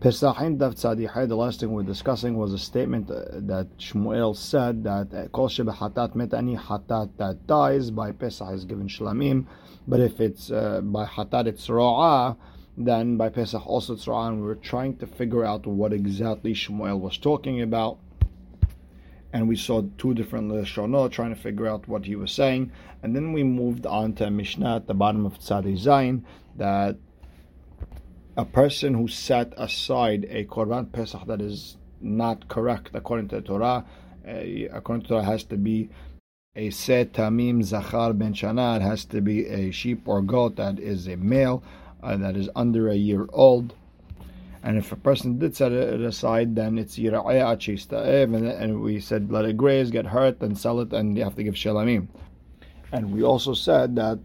Pesachim 0.00 0.56
Daf 0.56 0.76
Tzadihai, 0.76 1.28
the 1.28 1.36
last 1.36 1.60
thing 1.60 1.72
we're 1.72 1.82
discussing 1.82 2.34
was 2.34 2.54
a 2.54 2.58
statement 2.58 3.10
uh, 3.10 3.20
that 3.34 3.76
Shmuel 3.76 4.34
said 4.34 4.82
that 4.84 5.12
uh, 5.12 5.28
Kol 5.28 5.50
Sheba 5.50 5.72
Hatat 5.72 6.16
Metani 6.16 6.58
Hatat 6.58 7.10
that 7.18 7.46
dies 7.46 7.90
by 7.90 8.12
Pesach 8.12 8.50
is 8.54 8.64
given 8.64 8.88
Shlamim, 8.88 9.44
but 9.86 10.00
if 10.00 10.18
it's 10.18 10.50
uh, 10.50 10.80
by 10.82 11.04
Hatat 11.04 11.48
it's 11.48 11.68
Ro'ah, 11.68 12.34
then 12.78 13.18
by 13.18 13.28
Pesach 13.28 13.66
also 13.66 13.92
it's 13.92 14.06
Ro'ah, 14.06 14.28
and 14.28 14.40
we 14.40 14.46
were 14.46 14.54
trying 14.54 14.96
to 14.96 15.06
figure 15.06 15.44
out 15.44 15.66
what 15.66 15.92
exactly 15.92 16.54
Shmuel 16.54 16.98
was 16.98 17.18
talking 17.18 17.60
about. 17.60 17.98
And 19.34 19.48
we 19.48 19.54
saw 19.54 19.82
two 19.98 20.14
different 20.14 20.50
Lashonot 20.50 21.10
trying 21.10 21.34
to 21.34 21.40
figure 21.40 21.66
out 21.66 21.86
what 21.86 22.06
he 22.06 22.16
was 22.16 22.32
saying. 22.32 22.72
And 23.02 23.14
then 23.14 23.32
we 23.32 23.44
moved 23.44 23.84
on 23.84 24.14
to 24.14 24.30
Mishnah 24.30 24.76
at 24.76 24.86
the 24.86 24.94
bottom 24.94 25.24
of 25.26 25.38
Tzadi 25.38 25.78
Zayin 25.78 26.24
that 26.56 26.96
a 28.40 28.44
person 28.46 28.94
who 28.94 29.06
set 29.06 29.52
aside 29.58 30.26
a 30.30 30.46
korban 30.46 30.90
pesach 30.90 31.26
that 31.26 31.42
is 31.42 31.76
not 32.00 32.48
correct 32.48 32.90
according 32.94 33.28
to 33.28 33.36
the 33.36 33.42
Torah, 33.42 33.84
uh, 34.26 34.32
according 34.72 35.02
to 35.02 35.08
Torah, 35.08 35.24
has 35.24 35.44
to 35.44 35.58
be 35.58 35.90
a 36.56 36.70
set 36.70 37.12
tamim 37.12 37.62
zachar 37.62 38.14
ben 38.14 38.32
shana. 38.32 38.76
It 38.76 38.82
has 38.82 39.04
to 39.06 39.20
be 39.20 39.46
a 39.46 39.70
sheep 39.70 40.08
or 40.08 40.22
goat 40.22 40.56
that 40.56 40.78
is 40.78 41.06
a 41.06 41.16
male 41.16 41.62
uh, 42.02 42.16
that 42.16 42.34
is 42.34 42.48
under 42.56 42.88
a 42.88 42.94
year 42.94 43.26
old. 43.30 43.74
And 44.62 44.78
if 44.78 44.90
a 44.90 44.96
person 44.96 45.38
did 45.38 45.54
set 45.54 45.72
it 45.72 46.00
aside, 46.00 46.56
then 46.56 46.78
it's 46.78 46.96
yira'eh 46.98 47.44
achista 47.54 47.98
and 48.62 48.80
we 48.80 49.00
said 49.00 49.30
let 49.30 49.44
it 49.44 49.58
graze, 49.58 49.90
get 49.90 50.06
hurt, 50.06 50.40
and 50.40 50.56
sell 50.56 50.80
it, 50.80 50.94
and 50.94 51.14
you 51.14 51.24
have 51.24 51.36
to 51.36 51.42
give 51.42 51.54
shalamim. 51.54 52.08
And 52.90 53.12
we 53.12 53.22
also 53.22 53.52
said 53.52 53.96
that 53.96 54.18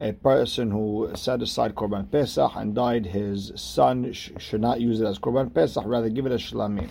a 0.00 0.12
person 0.12 0.70
who 0.70 1.10
set 1.14 1.42
aside 1.42 1.74
Korban 1.74 2.10
Pesach 2.10 2.52
and 2.54 2.74
died, 2.74 3.06
his 3.06 3.52
son 3.56 4.12
sh- 4.12 4.30
should 4.38 4.60
not 4.60 4.80
use 4.80 5.00
it 5.00 5.06
as 5.06 5.18
Korban 5.18 5.52
Pesach, 5.52 5.82
rather 5.86 6.08
give 6.08 6.24
it 6.24 6.32
as 6.32 6.40
Shlamim. 6.40 6.88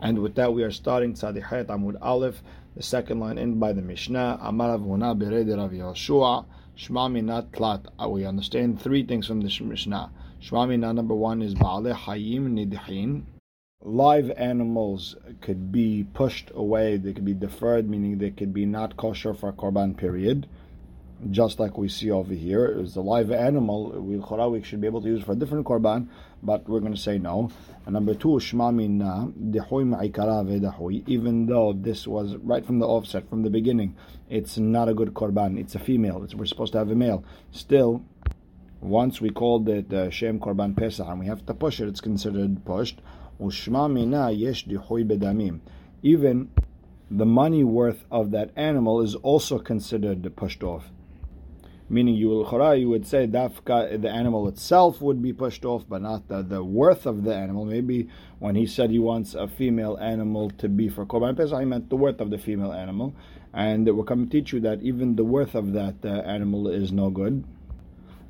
And 0.00 0.18
with 0.18 0.34
that, 0.34 0.52
we 0.52 0.64
are 0.64 0.72
starting 0.72 1.14
Tzadichet 1.14 1.66
Amud 1.66 1.96
Aleph, 2.02 2.42
the 2.74 2.82
second 2.82 3.20
line 3.20 3.38
in 3.38 3.60
by 3.60 3.72
the 3.72 3.80
Mishnah. 3.80 4.38
Amar 4.42 4.76
Avuna 4.76 5.16
Beredi 5.16 5.56
Rav 5.56 5.70
Yehoshua, 5.70 6.44
Shma 6.76 7.08
Minat 7.08 7.52
Tlat. 7.52 7.86
Uh, 8.02 8.08
we 8.08 8.26
understand 8.26 8.82
three 8.82 9.04
things 9.04 9.28
from 9.28 9.40
this 9.40 9.60
Mishnah. 9.60 10.10
Shma 10.42 10.66
Minat 10.66 10.96
number 10.96 11.14
one 11.14 11.42
is 11.42 11.54
Ba'ale 11.54 11.94
Hayim 11.94 12.48
Nidhin. 12.54 13.22
Live 13.80 14.32
animals 14.32 15.14
could 15.40 15.70
be 15.70 16.04
pushed 16.12 16.50
away, 16.54 16.96
they 16.96 17.12
could 17.12 17.24
be 17.24 17.34
deferred, 17.34 17.88
meaning 17.88 18.18
they 18.18 18.30
could 18.30 18.52
be 18.52 18.66
not 18.66 18.96
kosher 18.96 19.32
for 19.32 19.52
Korban 19.52 19.96
period 19.96 20.48
just 21.30 21.58
like 21.58 21.78
we 21.78 21.88
see 21.88 22.10
over 22.10 22.34
here. 22.34 22.66
It's 22.66 22.96
a 22.96 23.00
live 23.00 23.30
animal. 23.30 23.90
We, 23.90 24.16
we 24.16 24.62
should 24.62 24.80
be 24.80 24.86
able 24.86 25.02
to 25.02 25.08
use 25.08 25.22
for 25.22 25.32
a 25.32 25.36
different 25.36 25.66
korban, 25.66 26.08
but 26.42 26.68
we're 26.68 26.80
going 26.80 26.94
to 26.94 27.00
say 27.00 27.18
no. 27.18 27.50
And 27.86 27.94
number 27.94 28.14
two, 28.14 28.28
shmamina 28.28 29.32
even 31.08 31.46
though 31.46 31.72
this 31.72 32.06
was 32.06 32.36
right 32.36 32.64
from 32.64 32.78
the 32.78 32.86
offset, 32.86 33.28
from 33.28 33.42
the 33.42 33.50
beginning, 33.50 33.96
it's 34.28 34.58
not 34.58 34.88
a 34.88 34.94
good 34.94 35.14
korban. 35.14 35.58
It's 35.58 35.74
a 35.74 35.78
female. 35.78 36.22
It's, 36.24 36.34
we're 36.34 36.46
supposed 36.46 36.72
to 36.72 36.78
have 36.78 36.90
a 36.90 36.94
male. 36.94 37.24
Still, 37.50 38.04
once 38.80 39.20
we 39.20 39.30
called 39.30 39.68
it 39.68 39.92
uh, 39.92 40.10
Shem 40.10 40.38
Korban 40.38 40.76
Pesach 40.76 41.06
and 41.06 41.20
we 41.20 41.26
have 41.26 41.46
to 41.46 41.54
push 41.54 41.80
it, 41.80 41.88
it's 41.88 42.00
considered 42.00 42.64
pushed. 42.64 43.00
Ushma 43.40 43.90
minna 43.90 44.30
yesh 44.30 44.66
dehoy 44.66 45.06
bedamim. 45.08 45.60
Even 46.02 46.50
the 47.10 47.26
money 47.26 47.64
worth 47.64 48.04
of 48.10 48.30
that 48.32 48.50
animal 48.56 49.00
is 49.00 49.14
also 49.16 49.58
considered 49.58 50.34
pushed 50.36 50.62
off 50.62 50.90
meaning 51.88 52.14
you 52.14 52.28
will 52.28 52.74
you 52.76 52.88
would 52.88 53.06
say 53.06 53.26
dafka 53.26 54.00
the 54.00 54.10
animal 54.10 54.48
itself 54.48 55.00
would 55.00 55.22
be 55.22 55.32
pushed 55.32 55.64
off, 55.64 55.84
but 55.88 56.02
not 56.02 56.28
the, 56.28 56.42
the 56.42 56.64
worth 56.64 57.06
of 57.06 57.24
the 57.24 57.34
animal. 57.34 57.64
Maybe 57.64 58.08
when 58.38 58.54
he 58.54 58.66
said 58.66 58.90
he 58.90 58.98
wants 58.98 59.34
a 59.34 59.46
female 59.46 59.96
animal 59.98 60.50
to 60.58 60.68
be 60.68 60.88
for 60.88 61.04
korban 61.04 61.36
pesach, 61.36 61.58
he 61.58 61.64
meant 61.64 61.90
the 61.90 61.96
worth 61.96 62.20
of 62.20 62.30
the 62.30 62.38
female 62.38 62.72
animal, 62.72 63.14
and 63.52 63.88
coming 64.06 64.28
to 64.28 64.32
teach 64.32 64.52
you 64.52 64.60
that 64.60 64.82
even 64.82 65.16
the 65.16 65.24
worth 65.24 65.54
of 65.54 65.72
that 65.72 65.96
uh, 66.04 66.08
animal 66.08 66.68
is 66.68 66.90
no 66.90 67.10
good, 67.10 67.44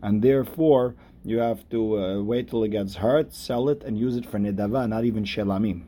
and 0.03 0.23
therefore 0.23 0.95
you 1.25 1.39
have 1.39 1.69
to 1.71 1.99
uh, 1.99 2.23
wait 2.23 2.49
till 2.50 2.62
it 2.65 2.69
gets 2.69 2.97
hurt, 2.97 3.33
sell 3.33 3.69
it, 3.69 3.83
and 3.84 3.99
use 3.99 4.17
it 4.17 4.27
for 4.27 4.39
nedava, 4.39 4.87
not 4.89 5.05
even 5.05 5.25
shelamim. 5.25 5.84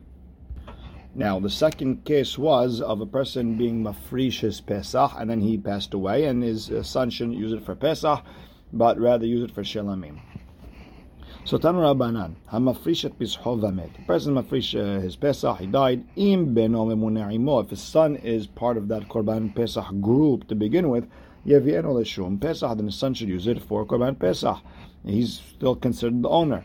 Now, 1.17 1.39
the 1.39 1.49
second 1.49 2.05
case 2.05 2.37
was 2.37 2.79
of 2.79 3.01
a 3.01 3.07
person 3.07 3.57
being 3.57 3.83
mafrish 3.83 4.41
his 4.41 4.61
Pesach, 4.61 5.13
and 5.17 5.31
then 5.31 5.41
he 5.41 5.57
passed 5.57 5.95
away, 5.95 6.25
and 6.25 6.43
his 6.43 6.69
uh, 6.69 6.83
son 6.83 7.09
shouldn't 7.09 7.39
use 7.39 7.51
it 7.53 7.65
for 7.65 7.73
Pesach, 7.73 8.23
but 8.71 8.99
rather 8.99 9.25
use 9.25 9.41
it 9.41 9.49
for 9.49 9.63
Shelamim. 9.63 10.19
So 11.43 11.57
Tanu 11.57 11.79
Rabbanan, 11.79 12.35
hamafrish 12.51 13.03
et 13.03 13.17
pisho 13.17 13.59
vamet. 13.59 13.95
The 13.95 14.03
person 14.03 14.35
mafrish 14.35 14.79
uh, 14.79 15.01
his 15.01 15.15
Pesach, 15.15 15.57
he 15.57 15.65
died. 15.65 16.05
Im 16.15 16.53
beno 16.53 16.85
memune'imo. 16.85 17.63
If 17.63 17.71
his 17.71 17.81
son 17.81 18.17
is 18.17 18.45
part 18.45 18.77
of 18.77 18.87
that 18.89 19.09
Korban 19.09 19.55
Pesach 19.55 19.99
group 19.99 20.47
to 20.49 20.53
begin 20.53 20.87
with, 20.87 21.09
yevi'eno 21.47 21.95
leshum 21.95 22.39
Pesach, 22.39 22.77
then 22.77 22.85
his 22.85 22.95
son 22.95 23.15
should 23.15 23.29
use 23.29 23.47
it 23.47 23.63
for 23.63 23.87
Korban 23.87 24.19
Pesach. 24.19 24.59
He's 25.03 25.39
still 25.39 25.75
considered 25.75 26.21
the 26.21 26.29
owner 26.29 26.63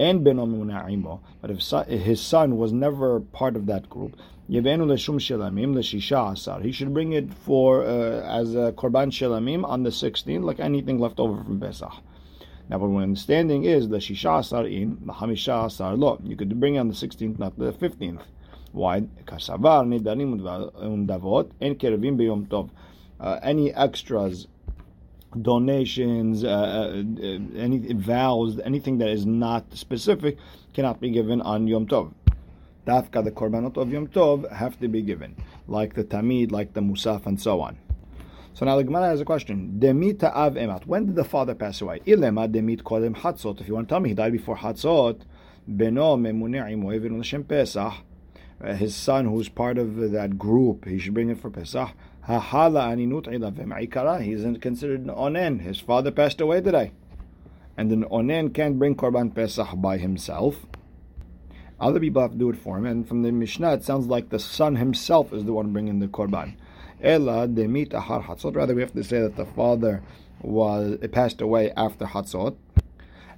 and 0.00 0.24
ben 0.24 0.38
imo. 0.38 1.20
But 1.42 1.50
if 1.50 1.60
his 1.88 2.20
son 2.22 2.56
was 2.56 2.72
never 2.72 3.20
part 3.20 3.54
of 3.54 3.66
that 3.66 3.90
group. 3.90 4.16
He 4.48 4.56
should 6.72 6.94
bring 6.94 7.12
it 7.12 7.34
for 7.34 7.84
uh, 7.84 8.40
as 8.40 8.54
a 8.54 8.72
korban 8.72 9.12
shelamim 9.12 9.64
on 9.64 9.82
the 9.82 9.90
16th, 9.90 10.42
like 10.42 10.58
anything 10.58 10.98
left 10.98 11.20
over 11.20 11.44
from 11.44 11.60
Pesach. 11.60 11.92
Now, 12.70 12.78
what 12.78 12.90
we're 12.90 13.02
understanding 13.02 13.64
is 13.64 13.88
the 13.88 13.98
shisha 13.98 14.40
asar 14.40 14.66
in 14.66 14.98
the 15.04 15.12
hamisha 15.12 15.66
asar 15.66 15.94
lo. 15.96 16.18
You 16.24 16.34
could 16.34 16.58
bring 16.58 16.76
it 16.76 16.78
on 16.78 16.88
the 16.88 16.94
16th, 16.94 17.38
not 17.38 17.58
the 17.58 17.72
15th. 17.72 18.22
Why? 18.72 19.02
Kasavar 19.26 19.84
nidarim 19.86 20.40
undavot 20.80 21.50
en 21.60 21.74
kerevim 21.74 22.16
beyom 22.16 22.46
tov. 22.46 22.70
Uh, 23.20 23.38
any 23.42 23.72
extras 23.74 24.46
donations, 25.42 26.44
uh, 26.44 26.48
uh, 26.48 27.28
any 27.56 27.92
vows, 27.94 28.58
anything 28.60 28.98
that 28.98 29.08
is 29.08 29.26
not 29.26 29.64
specific 29.74 30.38
cannot 30.74 31.00
be 31.00 31.10
given 31.10 31.40
on 31.42 31.66
Yom 31.66 31.86
Tov. 31.86 32.12
Dafka, 32.86 33.22
the 33.22 33.30
korbanot 33.30 33.76
of 33.76 33.92
Yom 33.92 34.08
Tov, 34.08 34.50
have 34.50 34.78
to 34.80 34.88
be 34.88 35.02
given, 35.02 35.36
like 35.68 35.94
the 35.94 36.04
tamid, 36.04 36.50
like 36.50 36.72
the 36.72 36.80
musaf, 36.80 37.26
and 37.26 37.40
so 37.40 37.60
on. 37.60 37.78
So 38.54 38.66
now 38.66 38.76
the 38.76 38.84
Gemara 38.84 39.06
has 39.08 39.20
a 39.20 39.24
question. 39.24 39.78
Demita 39.78 40.34
av 40.34 40.54
emat. 40.54 40.86
When 40.86 41.06
did 41.06 41.14
the 41.14 41.24
father 41.24 41.54
pass 41.54 41.80
away? 41.80 42.00
Ilema 42.00 42.52
demit 42.52 42.82
kodem 42.82 43.16
hatzot. 43.16 43.60
If 43.60 43.68
you 43.68 43.74
want 43.74 43.88
to 43.88 43.92
tell 43.92 44.00
me 44.00 44.10
he 44.10 44.14
died 44.14 44.32
before 44.32 44.56
hatzot, 44.56 45.20
beno 45.70 46.18
memunei 46.18 46.76
moevin 46.76 47.20
l'shem 47.20 47.44
pesach. 47.44 47.94
Uh, 48.62 48.74
his 48.74 48.94
son, 48.94 49.24
who's 49.24 49.48
part 49.48 49.78
of 49.78 49.96
that 50.10 50.38
group, 50.38 50.84
he 50.84 50.98
should 50.98 51.14
bring 51.14 51.30
it 51.30 51.40
for 51.40 51.48
Pesach. 51.48 51.88
Hahala 52.30 52.94
aninut 52.94 54.22
He's 54.22 54.58
considered 54.60 55.00
an 55.00 55.08
onen. 55.08 55.60
His 55.60 55.80
father 55.80 56.12
passed 56.12 56.40
away 56.40 56.60
today. 56.60 56.92
And 57.76 57.90
an 57.90 58.04
onen 58.04 58.54
can't 58.54 58.78
bring 58.78 58.94
korban 58.94 59.34
pesach 59.34 59.68
by 59.74 59.98
himself. 59.98 60.64
Other 61.80 61.98
people 61.98 62.22
have 62.22 62.32
to 62.32 62.38
do 62.38 62.50
it 62.50 62.56
for 62.56 62.78
him. 62.78 62.86
And 62.86 63.08
from 63.08 63.22
the 63.22 63.32
Mishnah, 63.32 63.74
it 63.74 63.84
sounds 63.84 64.06
like 64.06 64.28
the 64.28 64.38
son 64.38 64.76
himself 64.76 65.32
is 65.32 65.44
the 65.44 65.52
one 65.52 65.72
bringing 65.72 65.98
the 65.98 66.06
korban. 66.06 66.54
Ela 67.02 67.48
demit 67.48 67.88
ahar 67.88 68.22
hatzot. 68.22 68.54
Rather, 68.54 68.76
we 68.76 68.82
have 68.82 68.92
to 68.92 69.02
say 69.02 69.18
that 69.20 69.34
the 69.34 69.46
father 69.46 70.02
was 70.40 70.98
passed 71.10 71.40
away 71.40 71.72
after 71.76 72.04
hatzot. 72.04 72.54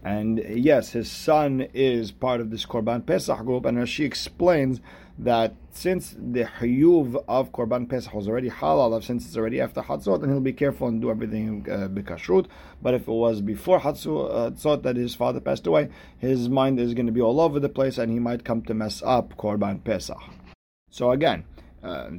And 0.04 0.38
yes, 0.48 0.90
his 0.90 1.10
son 1.10 1.68
is 1.72 2.10
part 2.10 2.40
of 2.40 2.50
this 2.50 2.66
Korban 2.66 3.06
Pesach 3.06 3.38
group, 3.38 3.64
and 3.64 3.78
as 3.78 3.88
she 3.88 4.04
explains 4.04 4.80
that 5.18 5.54
since 5.70 6.16
the 6.18 6.44
Hayuv 6.44 7.22
of 7.28 7.52
Korban 7.52 7.88
Pesach 7.88 8.12
was 8.12 8.28
already 8.28 8.50
halal, 8.50 9.02
since 9.02 9.26
it's 9.26 9.36
already 9.36 9.60
after 9.60 9.80
Hatzot, 9.82 10.20
then 10.20 10.30
he'll 10.30 10.40
be 10.40 10.52
careful 10.52 10.88
and 10.88 11.00
do 11.00 11.10
everything 11.10 11.66
uh. 11.70 11.88
But 12.82 12.94
if 12.94 13.02
it 13.02 13.08
was 13.08 13.40
before 13.40 13.80
Hatzot 13.80 14.82
that 14.82 14.96
his 14.96 15.14
father 15.14 15.40
passed 15.40 15.66
away, 15.66 15.90
his 16.18 16.48
mind 16.48 16.80
is 16.80 16.94
going 16.94 17.06
to 17.06 17.12
be 17.12 17.20
all 17.20 17.40
over 17.40 17.60
the 17.60 17.68
place, 17.68 17.98
and 17.98 18.10
he 18.10 18.18
might 18.18 18.44
come 18.44 18.62
to 18.62 18.74
mess 18.74 19.02
up 19.04 19.36
Korban 19.36 19.84
Pesach. 19.84 20.20
So 20.90 21.10
again, 21.10 21.44
Uh, 21.82 21.88
uh, 21.88 22.10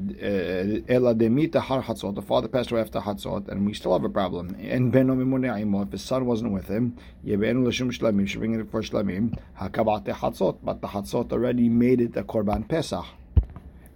Ela 0.89 1.15
demita 1.15 1.61
har 1.61 1.83
hatzot. 1.83 2.15
The 2.15 2.21
father 2.21 2.49
passed 2.49 2.71
away 2.71 2.81
after 2.81 2.99
hatzot, 2.99 3.47
and 3.47 3.65
we 3.65 3.73
still 3.73 3.93
have 3.93 4.03
a 4.03 4.09
problem. 4.09 4.55
And 4.59 4.91
mimune'imo. 4.93 5.85
If 5.85 5.93
his 5.93 6.01
son 6.01 6.25
wasn't 6.25 6.51
with 6.51 6.67
him, 6.67 6.97
yebenu 7.25 7.65
l'shum 7.65 7.89
shlamim. 7.89 8.27
Should 8.27 8.39
bring 8.39 8.59
it 8.59 8.69
for 8.69 8.81
shlamim. 8.81 9.39
Hakabate 9.59 10.13
hatzot. 10.13 10.57
But 10.63 10.81
the 10.81 10.87
hatzot 10.89 11.31
already 11.31 11.69
made 11.69 12.01
it 12.01 12.17
a 12.17 12.23
korban 12.23 12.67
pesach. 12.67 13.05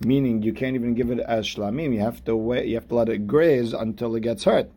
Meaning 0.06 0.42
you 0.42 0.54
can't 0.54 0.76
even 0.76 0.94
give 0.94 1.12
it 1.12 1.20
as 1.20 1.46
shlamim. 1.46 1.94
You 1.94 2.00
have 2.00 2.24
to 2.26 2.36
wait. 2.36 2.68
You 2.68 2.76
have 2.76 2.88
to 2.88 2.96
let 2.96 3.10
it 3.10 3.28
graze 3.28 3.74
until 3.74 4.16
it 4.16 4.22
gets 4.22 4.46
hurt. 4.46 4.72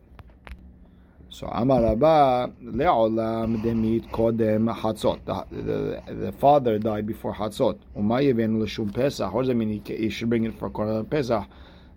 So 1.33 1.47
Amar 1.47 1.81
Rabba 1.81 2.51
le'olam 2.61 3.63
demit 3.63 4.11
kodem 4.11 4.67
hatzot. 4.75 5.19
The 5.25 6.33
father 6.33 6.77
died 6.77 7.07
before 7.07 7.33
hatzot. 7.33 7.79
Umayeven 7.97 8.61
l'shum 8.61 8.91
pesach. 8.93 9.33
What 9.33 9.43
does 9.43 9.47
that 9.47 9.55
mean? 9.55 9.81
He 9.85 10.09
should 10.09 10.29
bring 10.29 10.43
it 10.43 10.59
for 10.59 10.69
korban 10.69 11.09
pesach. 11.09 11.47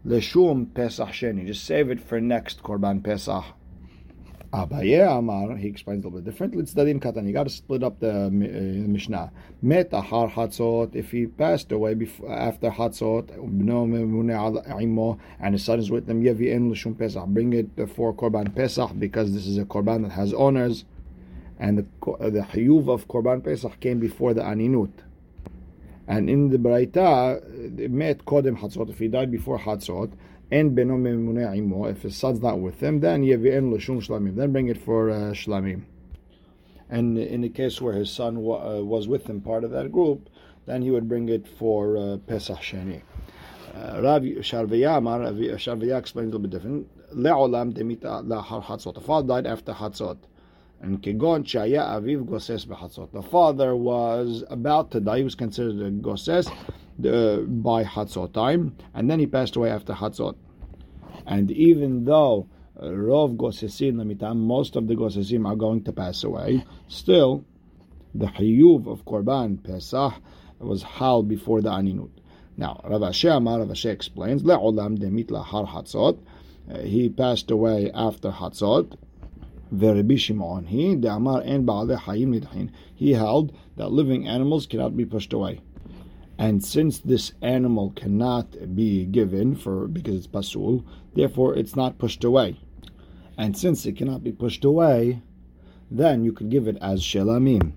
L'shum 0.04 0.66
pesach 0.66 1.08
sheni. 1.08 1.46
Just 1.48 1.64
save 1.64 1.90
it 1.90 2.00
for 2.00 2.20
next 2.20 2.62
korban 2.62 3.02
pesach. 3.02 3.44
Abaye 4.54 5.18
Amar, 5.18 5.56
he 5.56 5.66
explains 5.66 6.04
a 6.04 6.06
little 6.06 6.20
bit 6.20 6.30
differently. 6.30 6.62
It's 6.62 6.74
Dadim 6.74 7.00
Katan. 7.00 7.26
You 7.26 7.32
got 7.32 7.44
to 7.44 7.50
split 7.50 7.82
up 7.82 7.98
the 7.98 8.26
uh, 8.26 8.30
Mishnah. 8.30 9.32
Met 9.62 9.90
Ahar 9.90 10.30
Hatzot, 10.30 10.94
if 10.94 11.10
he 11.10 11.26
passed 11.26 11.72
away 11.72 11.94
before, 11.94 12.32
after 12.32 12.70
Hatzot, 12.70 13.30
and 15.40 15.54
his 15.54 15.64
son 15.64 15.78
is 15.80 15.90
with 15.90 16.06
them, 16.06 16.22
Yevi'en 16.22 16.70
L'Shum 16.70 16.94
Pesach, 16.94 17.26
bring 17.26 17.52
it 17.52 17.74
before 17.74 18.14
Korban 18.14 18.54
Pesach, 18.54 18.92
because 18.96 19.34
this 19.34 19.46
is 19.48 19.58
a 19.58 19.64
Korban 19.64 20.02
that 20.04 20.12
has 20.12 20.32
owners, 20.32 20.84
and 21.58 21.78
the, 21.78 21.86
the 22.30 22.46
Hayuv 22.52 22.88
of 22.88 23.08
Korban 23.08 23.42
Pesach 23.42 23.80
came 23.80 23.98
before 23.98 24.34
the 24.34 24.42
Aninut. 24.42 24.92
And 26.06 26.30
in 26.30 26.50
the 26.50 26.58
Braita, 26.58 27.88
met 27.90 28.24
Kodem 28.24 28.58
Hatzot, 28.58 28.88
if 28.88 28.98
he 29.00 29.08
died 29.08 29.32
before 29.32 29.58
Hatzot, 29.58 30.12
and 30.50 30.76
beno 30.76 30.98
memune 30.98 31.90
If 31.90 32.02
his 32.02 32.16
son's 32.16 32.40
not 32.40 32.60
with 32.60 32.82
him, 32.82 33.00
then 33.00 33.22
yevi'en 33.22 33.72
l'shum 33.72 34.00
shlamim. 34.00 34.36
Then 34.36 34.52
bring 34.52 34.68
it 34.68 34.78
for 34.78 35.10
uh, 35.10 35.32
shlamim. 35.32 35.84
And 36.90 37.18
in 37.18 37.40
the 37.40 37.48
case 37.48 37.80
where 37.80 37.94
his 37.94 38.10
son 38.10 38.40
wa- 38.40 38.78
uh, 38.78 38.82
was 38.82 39.08
with 39.08 39.26
him, 39.26 39.40
part 39.40 39.64
of 39.64 39.70
that 39.70 39.90
group, 39.90 40.28
then 40.66 40.82
he 40.82 40.90
would 40.90 41.08
bring 41.08 41.28
it 41.28 41.46
for 41.46 41.96
uh, 41.96 42.16
Pesach 42.26 42.58
Sheni. 42.58 43.02
Uh, 43.74 44.00
Rav 44.02 44.22
Sharvaya 44.22 44.98
Amar, 44.98 45.20
Sharvaya 45.20 45.98
explains 45.98 46.32
a 46.32 46.36
little 46.36 46.40
bit 46.40 46.50
different. 46.50 46.88
Le'olam 47.16 47.72
demita 47.72 48.24
la'har 48.24 48.62
hatzot. 48.62 48.94
The 48.94 49.00
father 49.00 49.28
died 49.28 49.46
after 49.46 49.72
hatzot. 49.72 50.18
And 50.80 51.02
kegon 51.02 51.44
shaya 51.44 51.88
aviv 51.88 52.28
goses 52.28 52.66
b'hatzot. 52.66 53.12
The 53.12 53.22
father 53.22 53.74
was 53.74 54.44
about 54.50 54.90
to 54.90 55.00
die. 55.00 55.18
He 55.18 55.24
was 55.24 55.34
considered 55.34 55.80
a 55.80 55.90
goses 55.90 56.48
by 56.98 57.84
Hatzot 57.84 58.32
time, 58.32 58.76
and 58.94 59.10
then 59.10 59.18
he 59.18 59.26
passed 59.26 59.56
away 59.56 59.70
after 59.70 59.92
Hatzot. 59.92 60.36
And 61.26 61.50
even 61.50 62.04
though 62.04 62.48
uh, 62.78 62.86
Rov 62.86 63.36
Gosesim 63.36 64.36
most 64.36 64.76
of 64.76 64.86
the 64.86 64.94
Gosesim 64.94 65.46
are 65.46 65.56
going 65.56 65.82
to 65.84 65.92
pass 65.92 66.24
away, 66.24 66.64
still 66.88 67.44
the 68.14 68.26
Hayuv 68.26 68.86
of 68.86 69.04
Korban 69.04 69.62
Pesach 69.62 70.14
was 70.58 70.82
Hal 70.82 71.22
before 71.22 71.60
the 71.60 71.70
Aninut. 71.70 72.10
Now, 72.56 72.80
Rav 72.84 73.02
Asher 73.02 73.30
Amar 73.30 73.58
Rav 73.58 73.70
Asher 73.70 73.90
explains, 73.90 74.44
Le'olam 74.44 74.98
demit 74.98 75.26
lahar 75.26 75.68
Hatzot, 75.68 76.18
uh, 76.72 76.78
he 76.78 77.08
passed 77.08 77.50
away 77.50 77.90
after 77.92 78.30
Hatzot, 78.30 78.96
Verebi 79.74 80.18
Shimon, 80.18 80.66
he, 80.66 80.94
De'amar 80.94 81.44
en 81.44 81.66
Hayim 81.66 82.40
Nidhin, 82.40 82.70
he 82.94 83.12
held 83.12 83.52
that 83.76 83.90
living 83.90 84.28
animals 84.28 84.66
cannot 84.66 84.96
be 84.96 85.04
pushed 85.04 85.32
away. 85.32 85.60
And 86.38 86.64
since 86.64 86.98
this 86.98 87.32
animal 87.42 87.92
cannot 87.94 88.74
be 88.74 89.04
given 89.06 89.54
for 89.54 89.86
because 89.86 90.16
it's 90.16 90.26
pasul, 90.26 90.84
therefore 91.14 91.56
it's 91.56 91.76
not 91.76 91.98
pushed 91.98 92.24
away. 92.24 92.58
And 93.38 93.56
since 93.56 93.86
it 93.86 93.96
cannot 93.96 94.24
be 94.24 94.32
pushed 94.32 94.64
away, 94.64 95.22
then 95.90 96.24
you 96.24 96.32
could 96.32 96.50
give 96.50 96.66
it 96.66 96.76
as 96.80 97.02
shelamim. 97.02 97.72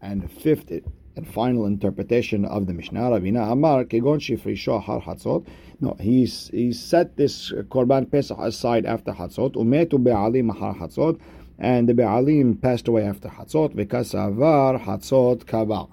And 0.00 0.30
fifth 0.30 0.72
and 1.14 1.28
final 1.28 1.66
interpretation 1.66 2.44
of 2.44 2.66
the 2.66 2.72
Mishnah, 2.72 3.00
Rabina 3.00 3.52
Amar, 3.52 3.84
kegon 3.84 4.18
shifrisho 4.18 4.82
har 4.82 5.02
hatzot. 5.02 5.46
No, 5.80 5.96
he's 6.00 6.48
he 6.48 6.72
set 6.72 7.16
this 7.16 7.52
korban 7.52 8.10
pesach 8.10 8.38
aside 8.38 8.86
after 8.86 9.12
hatzot. 9.12 9.54
Umetu 9.54 10.02
be'alim 10.02 10.50
har 10.56 10.74
hatzot, 10.74 11.20
and 11.58 11.88
the 11.88 11.94
be'alim 11.94 12.60
passed 12.60 12.88
away 12.88 13.04
after 13.04 13.28
hatzot. 13.28 13.74
V'kasavar 13.74 14.80
hatzot 14.80 15.46
kava. 15.46 15.86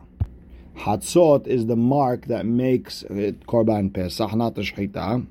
Hatzot 0.79 1.45
is 1.45 1.65
the 1.65 1.75
mark 1.75 2.27
that 2.27 2.45
makes 2.45 3.03
it 3.03 3.45
Korban 3.47 3.93
Pesach, 3.93 4.33
not 4.33 4.55
the 4.55 4.61
Shechita. 4.61 5.27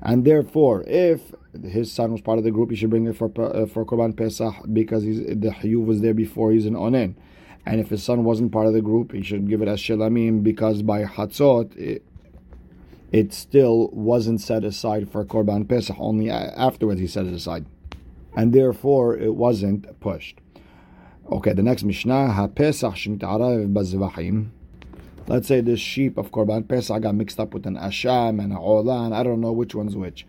And 0.00 0.24
therefore, 0.24 0.82
if 0.86 1.34
his 1.62 1.92
son 1.92 2.12
was 2.12 2.22
part 2.22 2.38
of 2.38 2.44
the 2.44 2.50
group, 2.50 2.70
he 2.70 2.76
should 2.76 2.90
bring 2.90 3.06
it 3.06 3.16
for 3.16 3.30
uh, 3.38 3.66
for 3.66 3.84
Korban 3.84 4.16
Pesach 4.16 4.54
because 4.72 5.02
he's, 5.02 5.18
the 5.20 5.50
Hayuv 5.50 5.84
was 5.84 6.00
there 6.00 6.14
before 6.14 6.52
he's 6.52 6.66
an 6.66 6.74
Onen. 6.74 7.14
And 7.66 7.80
if 7.80 7.90
his 7.90 8.02
son 8.02 8.24
wasn't 8.24 8.50
part 8.50 8.66
of 8.66 8.72
the 8.72 8.80
group, 8.80 9.12
he 9.12 9.22
should 9.22 9.48
give 9.48 9.62
it 9.62 9.68
as 9.68 9.78
Shelamim 9.78 10.42
because 10.42 10.82
by 10.82 11.04
Hatzot, 11.04 11.76
it, 11.76 12.04
it 13.12 13.32
still 13.32 13.88
wasn't 13.92 14.40
set 14.40 14.64
aside 14.64 15.12
for 15.12 15.24
Korban 15.24 15.68
Pesach. 15.68 15.96
Only 15.98 16.30
afterwards 16.30 16.98
he 16.98 17.06
set 17.06 17.26
it 17.26 17.34
aside. 17.34 17.66
And 18.34 18.52
therefore, 18.52 19.16
it 19.16 19.34
wasn't 19.34 20.00
pushed. 20.00 20.40
Okay, 21.30 21.52
the 21.52 21.62
next 21.62 21.84
Mishnah, 21.84 22.34
HaPesach 22.34 22.94
Shmitarav 22.94 23.72
Bazvahim. 23.72 24.48
Let's 25.28 25.46
say 25.46 25.60
this 25.60 25.78
sheep 25.80 26.18
of 26.18 26.32
Korban 26.32 26.66
Pesach 26.68 27.02
got 27.02 27.14
mixed 27.14 27.38
up 27.38 27.54
with 27.54 27.64
an 27.66 27.76
Asham 27.76 28.42
and 28.42 28.52
a 28.52 28.56
Olan. 28.56 29.12
I 29.12 29.22
don't 29.22 29.40
know 29.40 29.52
which 29.52 29.74
one's 29.74 29.96
which. 29.96 30.26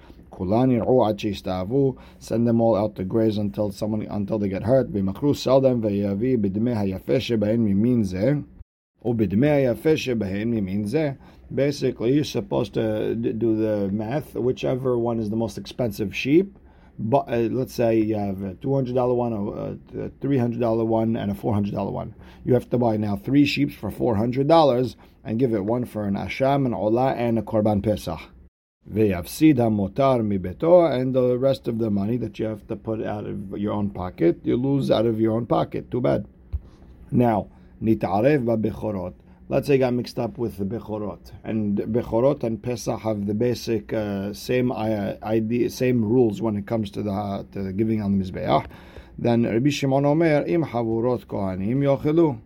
Send 2.20 2.48
them 2.48 2.62
all 2.62 2.76
out 2.76 2.96
to 2.96 3.04
graze 3.04 3.38
until 3.38 3.72
someone 3.72 4.02
until 4.04 4.40
they 4.40 4.50
get 4.50 4.64
hurt. 4.64 4.88
Sell 5.36 5.62
them. 5.62 5.82
Basically, 11.54 12.14
you're 12.14 12.24
supposed 12.24 12.74
to 12.74 13.16
do 13.16 13.56
the 13.56 13.90
math. 13.92 14.36
Whichever 14.36 14.98
one 14.98 15.20
is 15.20 15.30
the 15.30 15.36
most 15.36 15.58
expensive 15.58 16.16
sheep, 16.16 16.58
but 17.00 17.26
uh, 17.28 17.50
let's 17.52 17.74
say 17.74 18.00
you 18.00 18.16
have 18.16 18.44
a 18.44 18.54
two 18.56 18.74
hundred 18.74 18.96
dollar 18.96 19.14
one, 19.14 19.34
a, 19.34 20.10
three 20.22 20.38
hundred 20.38 20.60
dollar 20.60 20.86
one, 20.86 21.16
and 21.16 21.32
a 21.32 21.36
four 21.36 21.54
hundred 21.54 21.74
dollar 21.74 21.92
one. 21.92 22.14
You 22.46 22.54
have 22.54 22.70
to 22.70 22.78
buy 22.78 22.98
now 22.98 23.16
three 23.16 23.46
sheep 23.46 23.72
for 23.72 23.90
four 23.90 24.16
hundred 24.16 24.48
dollars 24.48 24.96
and 25.24 25.40
give 25.40 25.54
it 25.54 25.66
one 25.66 25.86
for 25.86 26.06
an 26.06 26.16
asham, 26.16 26.66
an 26.66 26.74
olah, 26.74 27.16
and 27.16 27.40
a 27.40 27.42
korban 27.42 27.82
pesach. 27.84 28.20
Ve'yavsid 28.92 29.56
motar 29.56 30.22
mibeto, 30.22 30.92
and 30.94 31.16
the 31.16 31.38
rest 31.38 31.68
of 31.68 31.80
the 31.80 31.90
money 31.90 32.18
that 32.18 32.38
you 32.38 32.46
have 32.46 32.68
to 32.68 32.76
put 32.76 33.02
out 33.02 33.26
of 33.26 33.58
your 33.58 33.74
own 33.74 33.90
pocket, 33.90 34.40
you 34.44 34.58
lose 34.58 34.92
out 34.92 35.06
of 35.06 35.22
your 35.22 35.34
own 35.34 35.46
pocket. 35.46 35.90
Too 35.90 36.02
bad. 36.02 36.28
Now, 37.10 37.48
nitarev 37.82 38.44
ba'bechorot 38.44 39.14
let's 39.54 39.68
say 39.68 39.78
got 39.78 39.94
mixed 39.94 40.18
up 40.18 40.40
with 40.40 40.58
the 40.58 40.66
Bechorot. 40.66 41.32
And 41.44 41.78
Bechorot 41.78 42.44
and 42.44 42.62
Pesach 42.62 43.00
have 43.02 43.28
the 43.28 43.36
basic 43.36 43.94
uh, 43.94 44.34
same 44.34 44.72
idea, 44.72 45.70
same 45.70 46.04
rules 46.04 46.42
when 46.42 46.58
it 46.58 46.66
comes 46.66 46.90
to 46.92 47.04
the, 47.04 47.46
to 47.52 47.62
the 47.62 47.72
giving 47.72 48.02
on 48.02 48.18
the 48.18 48.26
Mizbeach. 48.26 48.66
Then 49.20 49.44
Rabbi 49.44 49.70
Shimon 49.70 50.06
Omer, 50.06 50.44
Im 50.48 50.64
Havurot 50.64 51.28
Kohanim 51.28 51.78
Yochelu. 51.78 52.42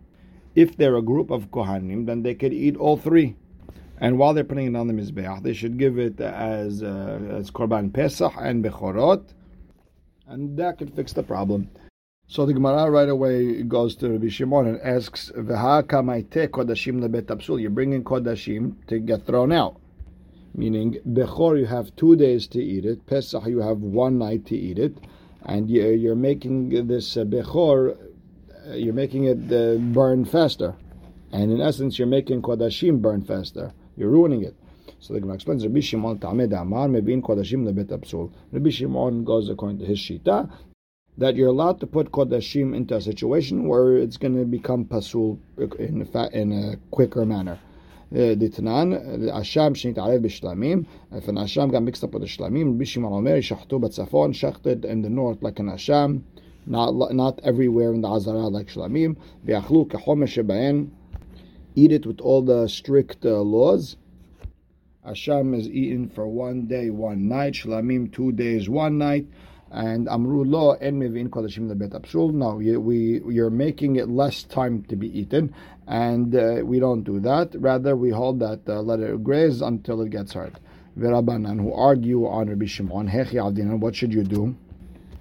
If 0.54 0.76
they're 0.76 0.96
a 0.96 1.02
group 1.02 1.30
of 1.30 1.50
Kohanim, 1.50 2.04
then 2.04 2.22
they 2.22 2.34
could 2.34 2.52
eat 2.52 2.76
all 2.76 2.98
three. 2.98 3.36
And 3.98 4.18
while 4.18 4.34
they're 4.34 4.44
putting 4.44 4.66
it 4.66 4.76
on 4.76 4.86
the 4.86 4.92
Mizbeach, 4.92 5.42
they 5.42 5.54
should 5.54 5.78
give 5.78 5.98
it 5.98 6.20
as, 6.20 6.82
uh, 6.82 7.20
as 7.30 7.50
Korban 7.50 7.90
Pesach 7.90 8.34
and 8.38 8.62
Bechorot. 8.62 9.24
And 10.26 10.58
that 10.58 10.76
could 10.76 10.94
fix 10.94 11.14
the 11.14 11.22
problem. 11.22 11.70
So 12.30 12.44
the 12.44 12.52
Gemara 12.52 12.90
right 12.90 13.08
away 13.08 13.62
goes 13.62 13.96
to 13.96 14.10
Rabbi 14.10 14.28
Shimon 14.28 14.66
and 14.66 14.80
asks, 14.82 15.32
"V'ha 15.34 15.82
kamaite 15.82 16.48
kodashim 16.48 17.00
lebet 17.00 17.22
absul." 17.22 17.58
You're 17.58 17.70
bringing 17.70 18.04
kodashim 18.04 18.74
to 18.88 18.98
get 18.98 19.24
thrown 19.24 19.50
out, 19.50 19.80
meaning 20.54 20.98
bechor 21.08 21.58
you 21.58 21.64
have 21.64 21.96
two 21.96 22.16
days 22.16 22.46
to 22.48 22.62
eat 22.62 22.84
it, 22.84 23.06
Pesach 23.06 23.46
you 23.46 23.60
have 23.60 23.80
one 23.80 24.18
night 24.18 24.44
to 24.44 24.54
eat 24.54 24.78
it, 24.78 24.98
and 25.46 25.70
you're 25.70 26.14
making 26.14 26.86
this 26.86 27.16
uh, 27.16 27.24
bechor, 27.24 27.96
uh, 27.96 28.74
you're 28.74 28.92
making 28.92 29.24
it 29.24 29.50
uh, 29.50 29.78
burn 29.78 30.26
faster, 30.26 30.74
and 31.32 31.50
in 31.50 31.62
essence 31.62 31.98
you're 31.98 32.06
making 32.06 32.42
kodashim 32.42 33.00
burn 33.00 33.22
faster. 33.22 33.72
You're 33.96 34.10
ruining 34.10 34.44
it. 34.44 34.54
So 35.00 35.14
the 35.14 35.20
Gemara 35.20 35.36
explains, 35.36 35.64
Rabbi 35.64 35.80
Shimon 35.80 36.18
Tamed 36.18 36.52
Amar 36.52 36.88
Mebin 36.88 37.22
Kodashim 37.22 37.64
Lebet 37.64 37.86
Absul. 37.86 38.32
Rabbi 38.52 38.68
Shimon 38.68 39.24
goes 39.24 39.48
according 39.48 39.78
to 39.78 39.86
his 39.86 39.98
shita 39.98 40.50
that 41.17 41.35
you're 41.35 41.49
allowed 41.49 41.79
to 41.79 41.87
put 41.87 42.11
kodashim 42.11 42.75
into 42.75 42.95
a 42.95 43.01
situation 43.01 43.67
where 43.67 43.97
it's 43.97 44.17
going 44.17 44.37
to 44.37 44.45
become 44.45 44.85
pasul 44.85 45.39
in 45.57 46.07
a, 46.13 46.29
in 46.29 46.51
a 46.51 46.77
quicker 46.91 47.25
manner. 47.25 47.59
דתנן, 48.13 48.93
אשם 49.31 49.75
שנתערב 49.75 50.21
בשלמים, 50.21 50.83
if 51.13 51.27
an 51.27 51.35
asham 51.35 51.71
got 51.71 51.81
mixed 51.81 52.03
up 52.03 52.13
with 52.13 52.21
the 52.21 52.27
shlamim, 52.27 52.77
Bishimon 52.77 53.11
Omer, 53.11 53.41
shachtu 53.41 53.81
batzafon, 53.81 54.35
shachted 54.35 54.85
in 54.85 55.01
the 55.01 55.09
north 55.09 55.41
like 55.41 55.57
an 55.57 55.67
asham, 55.67 56.21
not, 56.67 57.11
not 57.11 57.39
everywhere 57.43 57.91
in 57.91 58.01
the 58.01 58.07
Azara 58.07 58.47
like 58.49 58.67
shlamim, 58.67 59.15
ויאכלו 59.45 59.89
כחומש 59.89 60.39
שבהן, 60.39 60.89
eat 61.75 61.91
it 61.91 62.05
with 62.05 62.21
all 62.21 62.43
the 62.43 62.67
strict 62.67 63.25
uh, 63.25 63.41
laws. 63.41 63.97
Asham 65.03 65.57
is 65.57 65.67
eaten 65.67 66.07
for 66.07 66.27
one 66.27 66.67
day, 66.67 66.91
one 66.91 67.27
night, 67.27 67.53
shlamim 67.53 68.13
two 68.13 68.31
days, 68.31 68.69
one 68.69 68.99
night, 68.99 69.25
and 69.70 70.08
Amru 70.08 70.44
lo 70.44 70.72
en 70.72 70.98
mevin 70.98 71.28
kodashim 71.28 71.70
lebet 71.70 71.94
absul. 71.94 72.32
No, 72.32 72.54
we 72.54 73.20
you're 73.28 73.50
making 73.50 73.96
it 73.96 74.08
less 74.08 74.44
time 74.44 74.82
to 74.84 74.96
be 74.96 75.18
eaten, 75.18 75.54
and 75.86 76.34
uh, 76.34 76.60
we 76.64 76.78
don't 76.80 77.02
do 77.02 77.20
that. 77.20 77.54
Rather, 77.58 77.96
we 77.96 78.10
hold 78.10 78.40
that 78.40 78.60
uh, 78.68 78.80
let 78.80 79.00
it 79.00 79.22
graze 79.22 79.60
until 79.60 80.00
it 80.02 80.10
gets 80.10 80.32
hurt. 80.32 80.54
V'Rabbanan 80.98 81.60
who 81.60 81.72
argue 81.72 82.26
on 82.26 82.48
Rabbi 82.48 82.66
Shimon 82.66 83.08
hechi 83.08 83.34
avdinan. 83.34 83.78
What 83.78 83.94
should 83.94 84.12
you 84.12 84.24
do? 84.24 84.56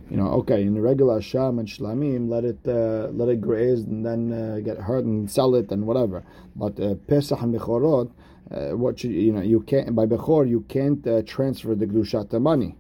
You 0.09 0.15
know, 0.15 0.27
okay, 0.39 0.61
in 0.63 0.73
the 0.73 0.81
regular 0.81 1.21
sham 1.21 1.59
and 1.59 1.67
shlamim, 1.67 2.29
let 2.29 2.45
it 2.45 2.59
uh, 2.65 3.09
let 3.11 3.27
it 3.27 3.41
graze 3.41 3.81
and 3.81 4.05
then 4.05 4.31
uh, 4.31 4.59
get 4.63 4.77
hurt 4.77 5.03
and 5.03 5.29
sell 5.29 5.53
it 5.55 5.69
and 5.71 5.85
whatever. 5.85 6.23
But 6.55 6.79
uh, 6.79 6.95
Pesach 6.95 7.41
and 7.41 7.53
Bechorot, 7.53 8.09
uh, 8.49 8.77
what 8.77 8.99
should 8.99 9.11
you 9.11 9.33
know? 9.33 9.41
You 9.41 9.59
can't 9.59 9.93
by 9.93 10.05
Bechor 10.05 10.47
you 10.47 10.61
can't 10.69 11.03
transfer 11.27 11.75
the 11.75 11.85
gdushat 11.85 12.31
money. 12.41 12.77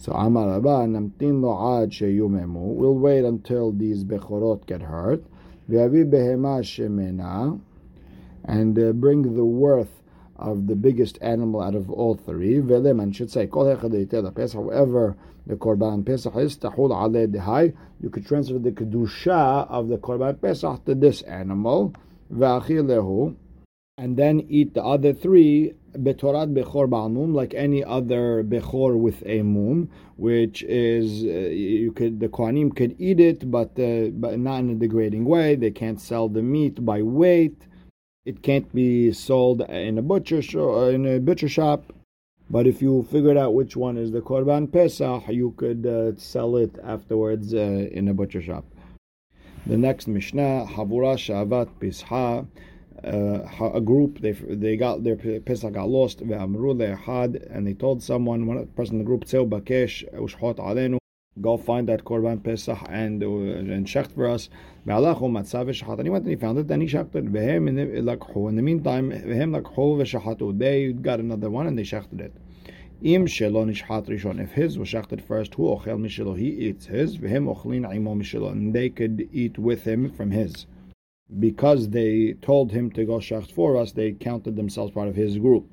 So 0.00 0.12
Amar 0.12 0.56
Abba, 0.56 0.86
Namtin 0.88 1.42
lo 1.42 1.82
ad 1.82 1.90
sheyumemu. 1.90 2.54
We'll 2.54 2.94
wait 2.94 3.22
until 3.22 3.70
these 3.70 4.02
bechorot 4.02 4.64
get 4.64 4.80
hurt. 4.80 5.22
V'yavi 5.68 6.10
behema 6.10 6.62
shemena. 6.62 7.60
And 8.44 8.78
uh, 8.78 8.92
bring 8.92 9.36
the 9.36 9.44
worth 9.44 10.02
of 10.36 10.68
the 10.68 10.74
biggest 10.74 11.18
animal 11.20 11.60
out 11.60 11.74
of 11.74 11.90
all 11.90 12.14
three. 12.14 12.62
Veleman 12.62 13.14
should 13.14 13.30
say, 13.30 13.46
Kol 13.46 13.76
Pesach. 13.76 14.54
However, 14.54 15.16
the 15.46 15.56
Korban 15.56 16.06
Pesach 16.06 16.34
is 16.36 16.56
tahul 16.56 16.92
ale 16.92 17.28
dehai. 17.28 17.76
You 18.00 18.08
could 18.08 18.26
transfer 18.26 18.58
the 18.58 18.70
kedusha 18.70 19.68
of 19.68 19.88
the 19.88 19.98
Korban 19.98 20.40
Pesach 20.40 20.82
to 20.86 20.94
this 20.94 21.20
animal. 21.22 21.92
V'achilehu. 22.32 23.36
And 24.00 24.16
then 24.16 24.46
eat 24.48 24.72
the 24.72 24.82
other 24.82 25.12
three 25.12 25.74
betorat 25.92 26.54
bechor 26.54 26.88
ba'almum, 26.88 27.34
like 27.34 27.52
any 27.52 27.84
other 27.84 28.42
bechor 28.42 28.98
with 28.98 29.22
a 29.26 29.42
mum, 29.42 29.90
which 30.16 30.62
is 30.62 31.22
uh, 31.24 31.50
you 31.82 31.92
could 31.92 32.18
the 32.18 32.28
kohanim 32.28 32.74
could 32.74 32.96
eat 32.98 33.20
it, 33.20 33.50
but 33.50 33.78
uh, 33.78 34.08
but 34.24 34.38
not 34.38 34.60
in 34.60 34.70
a 34.70 34.74
degrading 34.74 35.26
way. 35.26 35.54
They 35.54 35.70
can't 35.70 36.00
sell 36.00 36.30
the 36.30 36.40
meat 36.40 36.82
by 36.82 37.02
weight. 37.02 37.58
It 38.24 38.42
can't 38.42 38.74
be 38.74 39.12
sold 39.12 39.60
in 39.68 39.98
a 39.98 40.02
butcher 40.02 40.40
uh, 40.58 40.88
in 40.96 41.04
a 41.04 41.20
butcher 41.20 41.50
shop. 41.50 41.92
But 42.48 42.66
if 42.66 42.80
you 42.80 43.06
figured 43.12 43.36
out 43.36 43.52
which 43.52 43.76
one 43.76 43.98
is 43.98 44.12
the 44.12 44.22
korban 44.22 44.72
pesach, 44.72 45.28
you 45.28 45.50
could 45.58 45.84
uh, 45.86 46.16
sell 46.16 46.56
it 46.56 46.74
afterwards 46.82 47.52
uh, 47.52 47.58
in 47.98 48.08
a 48.08 48.14
butcher 48.14 48.40
shop. 48.40 48.64
The 49.66 49.76
next 49.76 50.08
Mishnah, 50.08 50.68
Havura 50.74 51.14
Shavat 51.24 51.68
Pisha, 51.78 52.46
uh, 53.04 53.70
a 53.74 53.80
group, 53.80 54.20
they 54.20 54.32
they 54.32 54.76
got 54.76 55.04
their 55.04 55.16
Pesach 55.16 55.72
got 55.72 55.88
lost, 55.88 56.20
and 56.20 57.66
they 57.66 57.74
told 57.74 58.02
someone, 58.02 58.46
one 58.46 58.66
person 58.68 58.94
in 58.96 58.98
the 58.98 59.04
group, 59.04 59.24
bakesh 59.24 60.04
ushot 60.14 60.58
go 61.40 61.56
find 61.56 61.88
that 61.88 62.04
Korban 62.04 62.42
Pesach 62.42 62.78
and 62.88 63.22
uh, 63.22 63.26
and 63.26 63.86
shecht 63.86 64.12
for 64.12 64.28
us. 64.28 64.48
And 64.86 66.06
he 66.06 66.10
went 66.10 66.24
and 66.24 66.30
he 66.30 66.36
found 66.36 66.58
it, 66.58 66.68
then 66.68 66.80
he 66.80 66.86
shechted. 66.86 67.34
It. 67.34 68.46
In 68.48 68.56
the 68.56 68.62
meantime, 68.62 69.10
they 70.58 70.92
got 70.92 71.20
another 71.20 71.50
one 71.50 71.66
and 71.66 71.78
they 71.78 71.82
shechted 71.82 72.20
it. 72.20 72.32
Im 73.02 73.26
shelo 73.26 73.64
nishhat 73.64 74.08
rishon. 74.08 74.42
If 74.42 74.52
his 74.52 74.78
was 74.78 74.88
shechted 74.88 75.22
first, 75.22 75.54
who 75.54 75.64
ochel 75.64 75.98
mishelo, 75.98 76.36
he 76.38 76.48
eats 76.48 76.86
his. 76.86 77.16
V'hem 77.18 77.46
ochlin 77.54 77.90
imo 77.94 78.14
mishelo, 78.14 78.52
and 78.52 78.74
they 78.74 78.90
could 78.90 79.28
eat 79.32 79.58
with 79.58 79.84
him 79.84 80.10
from 80.10 80.30
his. 80.32 80.66
Because 81.38 81.90
they 81.90 82.34
told 82.42 82.72
him 82.72 82.90
to 82.92 83.04
go 83.04 83.18
shecht 83.18 83.52
for 83.52 83.76
us, 83.76 83.92
they 83.92 84.12
counted 84.12 84.56
themselves 84.56 84.92
part 84.92 85.08
of 85.08 85.14
his 85.14 85.38
group. 85.38 85.68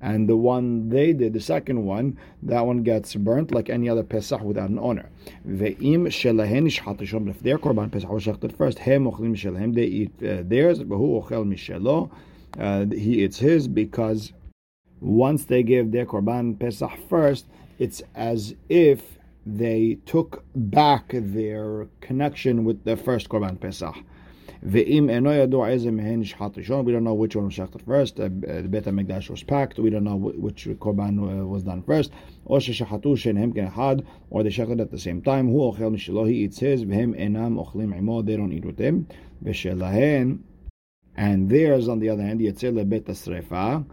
And 0.00 0.28
the 0.28 0.36
one 0.36 0.88
they 0.88 1.12
did, 1.12 1.32
the 1.32 1.40
second 1.40 1.84
one, 1.84 2.18
that 2.42 2.66
one 2.66 2.82
gets 2.82 3.14
burnt 3.14 3.52
like 3.52 3.70
any 3.70 3.88
other 3.88 4.02
Pesach 4.02 4.40
without 4.40 4.70
an 4.70 4.78
owner. 4.78 5.10
Ve'im 5.46 6.06
shelahen 6.08 6.66
ishhat 6.66 7.28
If 7.30 7.40
their 7.40 7.58
korban 7.58 7.90
Pesach 7.90 8.10
was 8.10 8.24
shechted 8.24 8.56
first, 8.56 8.80
hem 8.80 9.04
ochlim 9.04 9.36
shelahem, 9.36 9.74
they 9.74 9.84
eat 9.84 10.12
uh, 10.18 10.42
theirs. 10.44 10.80
Behu 10.80 11.22
ochel 11.22 11.46
mishelo, 11.46 12.10
uh, 12.58 12.86
he 12.94 13.24
eats 13.24 13.38
his 13.38 13.68
because 13.68 14.32
once 15.00 15.44
they 15.46 15.62
give 15.62 15.90
their 15.90 16.06
korban 16.06 16.58
pesach 16.58 16.92
first, 17.08 17.46
it's 17.78 18.02
as 18.14 18.54
if 18.68 19.18
they 19.44 19.98
took 20.06 20.44
back 20.54 21.10
their 21.12 21.88
connection 22.00 22.64
with 22.64 22.84
the 22.84 22.96
first 22.96 23.28
korban 23.28 23.58
pesach. 23.58 23.96
Ve'im 24.64 25.10
eno 25.10 25.30
yado 25.30 25.68
eze 25.68 25.90
mehen 25.90 26.22
shchat 26.22 26.54
rishon. 26.54 26.84
We 26.84 26.92
don't 26.92 27.02
know 27.02 27.14
which 27.14 27.34
one 27.34 27.46
was 27.46 27.54
shechted 27.54 27.84
first. 27.84 28.20
Uh, 28.20 28.24
uh, 28.24 28.28
the 28.62 28.68
Beit 28.68 28.84
Hamikdash 28.84 29.28
was 29.28 29.42
packed. 29.42 29.80
We 29.80 29.90
don't 29.90 30.04
know 30.04 30.14
which 30.14 30.66
korban 30.78 31.18
uh, 31.18 31.44
was 31.44 31.64
done 31.64 31.82
first. 31.82 32.12
Or 32.44 32.58
shechatu 32.58 33.18
shenhem 33.18 33.54
kenehad, 33.54 34.06
or 34.30 34.44
they 34.44 34.50
shechted 34.50 34.80
at 34.80 34.92
the 34.92 35.00
same 35.00 35.20
time. 35.20 35.48
Hu 35.48 35.58
ochel 35.58 35.96
mishlo 35.96 36.28
he 36.28 36.44
eats 36.44 36.60
his. 36.60 36.84
Ve'im 36.84 37.18
enam 37.18 37.56
ochlim 37.56 37.96
imo. 37.98 38.22
They 38.22 38.36
don't 38.36 38.52
eat 38.52 38.64
with 38.64 38.78
him. 38.78 39.08
Ve'shelahen, 39.44 40.38
and 41.16 41.50
theirs 41.50 41.88
on 41.88 41.98
the 41.98 42.10
other 42.10 42.22
hand 42.22 42.38
yetzel 42.38 42.74
lebet 42.74 43.06
asrefa. 43.06 43.84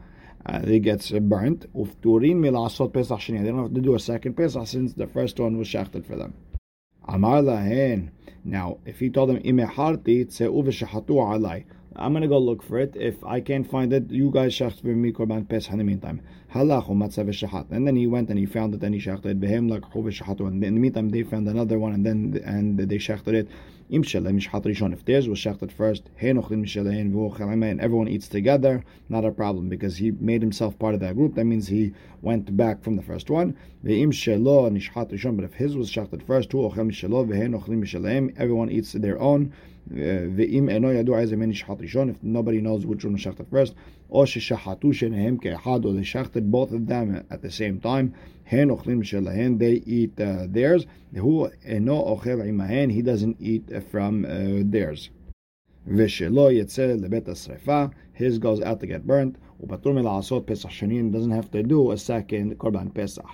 Uh, 0.46 0.62
it 0.66 0.82
gets 0.82 1.12
uh, 1.12 1.20
burnt. 1.20 1.66
Ufturin 1.74 2.36
milasot 2.36 2.94
pesach 2.94 3.18
sheni. 3.18 3.42
They 3.42 3.50
don't 3.50 3.64
have 3.64 3.74
to 3.74 3.82
do 3.82 3.96
a 3.96 4.00
second 4.00 4.36
pesach 4.36 4.68
since 4.68 4.94
the 4.94 5.08
first 5.08 5.40
one 5.40 5.58
was 5.58 5.68
shechted 5.68 6.06
for 6.06 6.16
them. 6.16 6.36
Amar 7.08 7.42
lahen. 7.42 8.12
Now, 8.44 8.78
if 8.86 9.00
he 9.00 9.10
told 9.10 9.30
them 9.30 9.40
imeharti 9.40 10.26
tseu 10.28 10.64
v'shachatu 10.64 11.10
alai. 11.10 11.66
I'm 11.96 12.14
gonna 12.14 12.28
go 12.28 12.38
look 12.38 12.62
for 12.62 12.78
it. 12.78 12.96
If 12.96 13.24
I 13.24 13.42
can't 13.42 13.70
find 13.70 13.92
it, 13.92 14.12
you 14.12 14.30
guys 14.32 14.54
shecht 14.54 14.82
for 14.82 14.88
me 14.88 15.12
korban 15.12 15.50
pesach 15.50 15.72
in 15.72 15.80
the 15.80 15.84
meantime. 15.84 16.22
Halach 16.54 16.88
umatzav 16.88 17.26
v'shahat. 17.26 17.72
And 17.72 17.88
then 17.88 17.96
he 17.96 18.06
went 18.06 18.30
and 18.30 18.38
he 18.38 18.46
found 18.46 18.76
it 18.76 18.84
and 18.84 18.94
he 18.94 19.02
shechted 19.02 19.40
behem 19.40 19.70
lakhu 19.70 20.04
v'shachatu. 20.04 20.48
And 20.48 20.64
in 20.64 20.76
the 20.76 20.80
meantime, 20.80 21.10
they 21.10 21.24
found 21.24 21.48
another 21.48 21.80
one 21.80 21.94
and 21.94 22.06
then 22.06 22.42
and 22.46 22.78
they 22.78 22.98
shechted 22.98 23.34
it. 23.34 23.48
Im 23.90 24.04
shalem 24.04 24.40
rishon. 24.40 24.94
If 24.94 25.04
theirs 25.04 25.28
was 25.28 25.40
shechted 25.40 25.72
first, 25.72 26.04
henochlim 26.22 26.64
mishalein 26.64 27.12
v'ochelem, 27.12 27.72
and 27.72 27.82
everyone 27.82 28.08
eats 28.08 28.28
together, 28.28 28.84
not 29.10 29.26
a 29.26 29.32
problem 29.32 29.68
because 29.68 29.98
he 29.98 30.12
made 30.12 30.44
himself 30.44 30.78
part 30.78 30.94
of 30.94 31.00
that 31.00 31.16
group. 31.16 31.34
That 31.34 31.46
means 31.46 31.68
he 31.68 31.94
went 32.22 32.56
back 32.56 32.84
from 32.84 32.98
the 32.98 33.02
first 33.02 33.32
one. 33.32 33.58
Ve'im 33.84 34.10
shelo 34.10 34.70
nishat 34.70 35.12
rishon. 35.12 35.36
But 35.36 35.46
if 35.46 35.56
his 35.56 35.76
was 35.76 35.90
shechted 35.92 36.22
first, 36.22 36.52
hu 36.52 36.60
ochel 36.60 36.92
mishelo 36.92 37.28
v'henochlim 37.28 37.84
mishaleim, 37.84 38.36
everyone 38.38 38.70
eats 38.70 38.92
their 38.94 39.20
own. 39.20 39.54
Ve'im 39.92 40.72
eno 40.72 40.94
yadu 40.94 41.38
many 41.38 41.54
nishat 41.54 41.82
rishon. 41.82 42.10
If 42.10 42.22
nobody 42.22 42.62
knows 42.62 42.86
which 42.86 43.04
one 43.06 43.18
shechted 43.18 43.50
first, 43.50 43.74
or 44.10 44.26
sheshachatu 44.26 44.94
shenehem 44.94 45.40
ke'echad, 45.40 45.86
or 45.86 45.94
they 45.94 46.02
shechted 46.02 46.52
both 46.52 46.72
of 46.72 46.88
them 46.88 47.26
at 47.30 47.42
the 47.42 47.50
same 47.50 47.80
time. 47.80 48.14
Hen 48.44 48.70
ochlim 48.70 49.04
shelahen, 49.04 49.58
they 49.58 49.74
eat 49.86 50.20
uh, 50.20 50.46
theirs. 50.48 50.86
Who 51.16 51.50
eno 51.66 52.16
ochel 52.16 52.48
imahen, 52.48 52.92
he 52.92 53.02
doesn't 53.02 53.38
eat 53.40 53.72
from 53.92 54.26
uh, 54.26 54.64
theirs. 54.64 55.10
Veshelo 55.88 56.52
yetzel 56.54 57.00
lebet 57.00 57.26
asrefa, 57.26 57.92
his 58.14 58.38
goes 58.38 58.62
out 58.62 58.80
to 58.82 58.88
get 58.88 59.08
burnt. 59.08 59.38
Upatur 59.64 59.94
mela'asot 59.94 60.46
pesach 60.46 60.72
shanin, 60.72 61.12
doesn't 61.12 61.32
have 61.32 61.50
to 61.52 61.64
do 61.64 61.92
a 61.92 61.98
second 61.98 62.58
korban 62.60 62.94
pesach. 62.94 63.26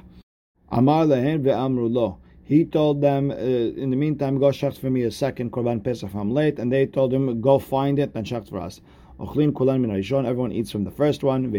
Amar 0.69 1.05
lehen 1.05 1.43
ve'amru 1.43 1.91
lo. 1.91 2.19
He 2.45 2.63
told 2.63 3.01
them, 3.01 3.31
uh, 3.31 3.33
in 3.33 3.89
the 3.89 3.95
meantime, 3.97 4.37
go 4.37 4.51
shecht 4.51 4.77
for 4.77 4.91
me 4.91 5.01
a 5.01 5.11
second 5.11 5.51
korban 5.51 5.83
pesach 5.83 6.13
I'm 6.13 6.31
late, 6.31 6.59
and 6.59 6.71
they 6.71 6.85
told 6.85 7.11
him, 7.11 7.41
go 7.41 7.57
find 7.57 7.97
it 7.97 8.11
and 8.13 8.25
shecht 8.25 8.49
for 8.49 8.59
us. 8.59 8.81
Everyone 9.17 10.51
eats 10.51 10.71
from 10.71 10.83
the 10.83 10.91
first 10.91 11.23
one. 11.23 11.45
If 11.45 11.51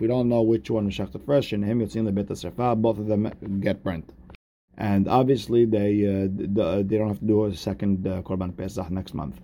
we 0.00 0.06
don't 0.06 0.28
know 0.28 0.42
which 0.42 0.70
one 0.70 0.86
was 0.86 0.94
shechted 0.94 1.26
first, 1.26 1.50
both 2.82 2.98
of 2.98 3.06
them 3.06 3.30
get 3.60 3.84
burnt. 3.84 4.10
And 4.78 5.06
obviously, 5.06 5.66
they 5.66 6.06
uh, 6.06 6.28
they 6.82 6.96
don't 6.96 7.08
have 7.08 7.18
to 7.18 7.26
do 7.26 7.44
a 7.44 7.54
second 7.54 8.06
uh, 8.06 8.22
korban 8.22 8.56
pesach 8.56 8.90
next 8.90 9.12
month. 9.12 9.38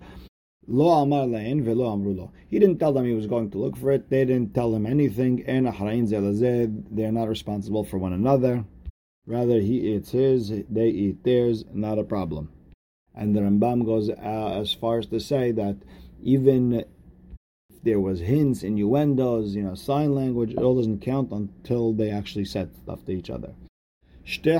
Lo 0.67 0.89
amar 0.89 1.27
lein 1.27 1.63
velo 1.63 1.85
amrulo. 1.95 2.31
He 2.49 2.57
didn't 2.57 2.79
tell 2.79 2.91
them 2.91 3.05
he 3.05 3.13
was 3.13 3.27
going 3.27 3.51
to 3.51 3.59
look 3.59 3.77
for 3.77 3.91
it. 3.91 4.09
They 4.09 4.25
didn't 4.25 4.55
tell 4.55 4.73
him 4.73 4.87
anything. 4.87 5.43
And 5.45 5.67
They're 5.67 7.11
not 7.11 7.27
responsible 7.27 7.83
for 7.83 7.99
one 7.99 8.13
another. 8.13 8.65
Rather, 9.27 9.59
he 9.59 9.93
eats 9.93 10.11
his, 10.11 10.49
they 10.69 10.89
eat 10.89 11.23
theirs. 11.23 11.65
Not 11.73 11.99
a 11.99 12.03
problem. 12.03 12.49
And 13.15 13.35
the 13.35 13.41
Rambam 13.41 13.85
goes 13.85 14.09
uh, 14.09 14.59
as 14.61 14.73
far 14.73 14.99
as 14.99 15.07
to 15.07 15.19
say 15.19 15.51
that 15.53 15.77
even 16.21 16.73
if 16.73 16.85
there 17.83 17.99
was 17.99 18.19
hints, 18.19 18.63
innuendos, 18.63 19.55
you 19.55 19.63
know, 19.63 19.75
sign 19.75 20.13
language, 20.13 20.51
it 20.51 20.57
all 20.57 20.75
doesn't 20.75 21.01
count 21.01 21.31
until 21.31 21.93
they 21.93 22.09
actually 22.09 22.45
said 22.45 22.75
stuff 22.83 23.05
to 23.05 23.13
each 23.13 23.29
other. 23.29 23.53
Two 24.27 24.59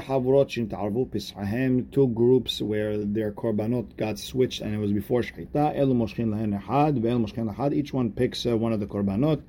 groups 2.14 2.62
where 2.62 2.98
their 2.98 3.32
korbanot 3.32 3.98
got 3.98 4.20
switched 4.20 4.62
and 4.62 4.76
it 4.76 4.78
was 4.78 4.94
before 4.94 5.22
shechita. 5.22 7.74
Each 7.74 7.94
one 7.94 8.12
picks 8.12 8.46
uh, 8.46 8.56
one 8.56 8.74
of 8.74 8.80
the 8.80 8.86
korbanot 8.86 9.42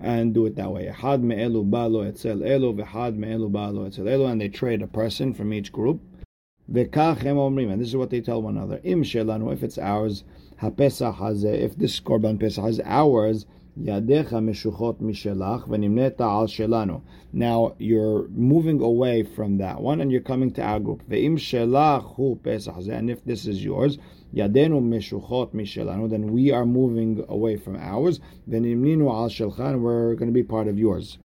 and 0.00 0.32
do 0.32 0.46
it 0.46 0.56
that 0.56 0.72
way. 0.72 0.86
Had 0.86 1.22
me'elu 1.24 1.64
balo 1.64 2.06
etzel 2.06 2.44
elo, 2.44 2.72
v'had 2.72 3.16
me'elu 3.16 3.50
balo 3.50 3.86
etzel 3.86 4.08
elo, 4.08 4.26
and 4.26 4.40
they 4.40 4.48
trade 4.48 4.82
a 4.82 4.86
person 4.86 5.34
from 5.34 5.52
each 5.52 5.72
group. 5.72 6.00
And 6.68 7.80
this 7.80 7.88
is 7.88 7.96
what 7.96 8.10
they 8.10 8.20
tell 8.20 8.42
one 8.42 8.56
another. 8.56 8.80
Im 8.84 9.02
shelanu, 9.02 9.52
if 9.52 9.62
it's 9.62 9.78
ours, 9.78 10.24
hapesach 10.60 11.16
hazeh, 11.16 11.58
if 11.58 11.76
this 11.76 11.98
korban 11.98 12.38
pesach 12.38 12.68
is 12.68 12.80
ours, 12.84 13.46
yadecha 13.82 14.40
meshuchot 14.42 15.00
mishelach 15.00 15.62
al 16.20 16.46
shelanu. 16.46 17.02
Now 17.32 17.74
you're 17.78 18.28
moving 18.28 18.80
away 18.80 19.22
from 19.22 19.58
that 19.58 19.80
one 19.80 20.00
and 20.00 20.10
you're 20.10 20.20
coming 20.20 20.52
to 20.52 20.62
our 20.62 20.80
group. 20.80 21.02
Ve'im 21.08 21.38
shelach 21.38 22.16
hu 22.16 22.36
pesach 22.42 22.88
and 22.88 23.10
if 23.10 23.24
this 23.24 23.46
is 23.46 23.64
yours, 23.64 23.98
yadenu 24.34 24.82
meshuchot 24.82 25.54
mishelanu, 25.54 26.10
then 26.10 26.32
we 26.32 26.50
are 26.50 26.66
moving 26.66 27.24
away 27.28 27.56
from 27.56 27.76
ours. 27.76 28.20
V'nimninu 28.48 29.08
al 29.08 29.28
shelchan, 29.28 29.80
we're 29.80 30.14
going 30.14 30.28
to 30.28 30.34
be 30.34 30.42
part 30.42 30.68
of 30.68 30.78
yours. 30.78 31.18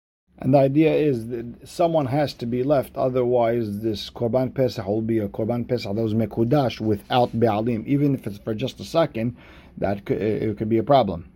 And 0.43 0.55
the 0.55 0.59
idea 0.59 0.95
is 0.95 1.29
that 1.29 1.69
someone 1.69 2.07
has 2.07 2.33
to 2.35 2.47
be 2.47 2.63
left, 2.63 2.97
otherwise 2.97 3.81
this 3.81 4.09
Korban 4.09 4.55
Pesach 4.55 4.87
will 4.87 5.03
be 5.03 5.19
a 5.19 5.29
Korban 5.29 5.69
Pesach 5.69 5.95
that 5.95 6.03
was 6.03 6.15
Mekudash 6.15 6.81
without 6.81 7.39
Be'alim. 7.39 7.87
Even 7.87 8.15
if 8.15 8.27
it's 8.27 8.39
for 8.39 8.55
just 8.55 8.81
a 8.81 8.85
second, 8.85 9.37
that 9.77 10.07
could, 10.07 10.21
it 10.21 10.57
could 10.57 10.71
be 10.71 10.79
a 10.79 10.83
problem. 10.83 11.30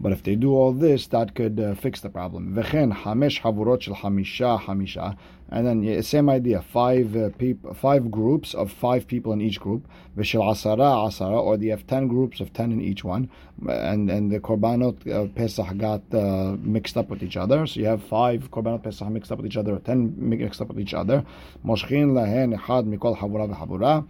But 0.00 0.12
if 0.12 0.22
they 0.22 0.36
do 0.36 0.54
all 0.54 0.72
this, 0.72 1.08
that 1.08 1.34
could 1.34 1.58
uh, 1.58 1.74
fix 1.74 2.00
the 2.00 2.08
problem. 2.08 2.54
V'chen 2.54 2.94
hamesh 3.02 3.40
havurot 3.40 3.82
shel 3.82 3.96
hamisha 3.96 4.60
hamisha. 4.60 5.16
And 5.50 5.66
then 5.66 6.02
same 6.02 6.28
idea, 6.30 6.62
five 6.62 7.16
uh, 7.16 7.30
five 7.74 8.08
groups 8.08 8.54
of 8.54 8.70
five 8.70 9.08
people 9.08 9.32
in 9.32 9.40
each 9.40 9.58
group. 9.58 9.88
V'shel 10.16 10.42
asara 10.42 11.08
asara, 11.08 11.42
or 11.42 11.56
they 11.56 11.66
have 11.66 11.84
ten 11.88 12.06
groups 12.06 12.38
of 12.38 12.52
ten 12.52 12.70
in 12.70 12.80
each 12.80 13.02
one. 13.02 13.28
And 13.66 14.08
and 14.08 14.30
the 14.30 14.38
korbanot 14.38 15.10
uh, 15.10 15.26
Pesach 15.34 15.76
got 15.78 16.02
uh, 16.14 16.56
mixed 16.60 16.96
up 16.96 17.08
with 17.08 17.24
each 17.24 17.36
other. 17.36 17.66
So 17.66 17.80
you 17.80 17.86
have 17.86 18.04
five 18.04 18.52
korbanot 18.52 18.84
Pesach 18.84 19.08
mixed 19.08 19.32
up 19.32 19.38
with 19.38 19.46
each 19.46 19.56
other, 19.56 19.74
or 19.74 19.80
ten 19.80 20.14
mixed 20.16 20.60
up 20.60 20.68
with 20.68 20.78
each 20.78 20.94
other. 20.94 21.24
Moshchin 21.64 22.12
lahen 22.12 22.56
echad 22.56 22.86
mikol 22.86 23.18
havura 23.18 23.48
v'havura. 23.52 24.06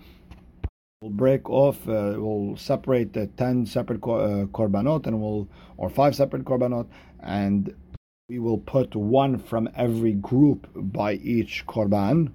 We'll 1.01 1.13
break 1.13 1.49
off. 1.49 1.89
Uh, 1.89 2.15
we'll 2.17 2.57
separate 2.57 3.13
the 3.13 3.29
ten 3.29 3.67
separate 3.67 4.03
uh, 4.03 4.47
korbanot, 4.47 5.07
and 5.07 5.23
we'll 5.23 5.49
or 5.77 5.91
five 5.91 6.17
separate 6.17 6.45
korbanot, 6.45 6.89
and 7.21 7.73
we 8.29 8.41
will 8.41 8.59
put 8.59 8.97
one 8.97 9.39
from 9.39 9.69
every 9.77 10.15
group 10.15 10.67
by 10.75 11.13
each 11.13 11.65
korban. 11.69 12.33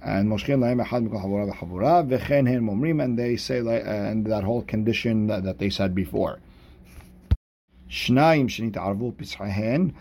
And 0.00 0.30
moshkin 0.30 0.60
lahem 0.60 0.86
echad 0.86 1.08
mikol 1.08 1.24
havura 1.24 1.52
v'havura 1.52 2.08
v'chen 2.08 3.02
and 3.02 3.18
they 3.18 3.36
say 3.36 3.58
uh, 3.58 3.70
and 3.72 4.24
that 4.26 4.44
whole 4.44 4.62
condition 4.62 5.26
that, 5.26 5.42
that 5.42 5.58
they 5.58 5.68
said 5.68 5.96
before. 5.96 6.38
Shnaim 7.94 8.48
shenita'arvu 8.48 9.14
pischahen, 9.14 9.92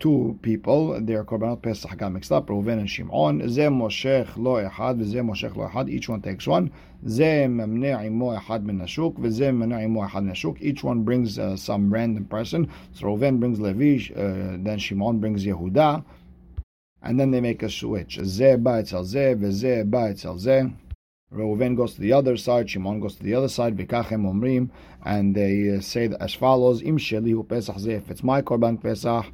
two 0.00 0.36
people, 0.42 1.00
their 1.00 1.22
korbanot 1.22 1.62
pesach 1.62 1.96
got 1.96 2.10
mixed 2.10 2.32
up, 2.32 2.48
Reuven 2.48 2.80
and 2.80 2.90
Shimon. 2.90 3.48
Ze 3.48 3.68
moshech 3.68 4.36
lo 4.36 4.54
echad, 4.54 4.98
v'ze 4.98 5.22
moshech 5.22 5.54
lo 5.54 5.68
echad. 5.68 5.88
Each 5.88 6.08
one 6.08 6.20
takes 6.20 6.48
one. 6.48 6.72
Ze 7.06 7.46
memne 7.46 8.04
imo 8.04 8.36
echad 8.36 8.64
min 8.64 8.80
nashuk, 8.80 9.20
v'ze 9.20 9.52
memne 9.56 9.84
imo 9.84 10.00
echad 10.00 10.24
nashuk. 10.28 10.60
Each 10.60 10.82
one 10.82 11.04
brings 11.04 11.38
uh, 11.38 11.56
some 11.56 11.92
random 11.92 12.24
person. 12.24 12.68
So 12.92 13.06
Reuven 13.06 13.38
brings 13.38 13.60
Levi, 13.60 14.12
uh, 14.14 14.56
then 14.58 14.78
Shimon 14.78 15.20
brings 15.20 15.46
Yehuda, 15.46 16.04
and 17.02 17.20
then 17.20 17.30
they 17.30 17.40
make 17.40 17.62
a 17.62 17.70
switch. 17.70 18.18
Ze 18.20 18.56
ba 18.56 18.82
etzel 18.82 19.04
ze, 19.04 19.34
ba 19.84 20.12
ze. 20.16 20.72
Reuven 21.30 21.76
goes 21.76 21.92
to 21.92 22.00
the 22.00 22.14
other 22.14 22.38
side, 22.38 22.70
Shimon 22.70 23.00
goes 23.00 23.16
to 23.16 23.22
the 23.22 23.34
other 23.34 23.48
side, 23.48 23.76
Vikachem 23.76 24.24
Omrim, 24.24 24.70
and 25.04 25.34
they 25.34 25.76
uh, 25.76 25.80
say 25.82 26.08
as 26.20 26.32
follows, 26.32 26.80
Im 26.80 26.96
Sheli 26.96 27.46
Pesach 27.46 27.76
if 27.86 28.10
it's 28.10 28.22
my 28.22 28.40
Korban 28.40 28.82
Pesach, 28.82 29.26